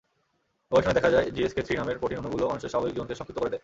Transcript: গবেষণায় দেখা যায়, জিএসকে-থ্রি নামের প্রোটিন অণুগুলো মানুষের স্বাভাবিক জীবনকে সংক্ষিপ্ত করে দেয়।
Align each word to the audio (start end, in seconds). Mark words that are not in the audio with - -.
গবেষণায় 0.69 0.97
দেখা 0.97 1.11
যায়, 1.15 1.27
জিএসকে-থ্রি 1.35 1.73
নামের 1.81 1.99
প্রোটিন 1.99 2.19
অণুগুলো 2.21 2.43
মানুষের 2.51 2.71
স্বাভাবিক 2.73 2.93
জীবনকে 2.95 3.17
সংক্ষিপ্ত 3.19 3.39
করে 3.41 3.51
দেয়। 3.53 3.59